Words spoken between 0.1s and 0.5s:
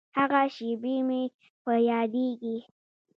هغه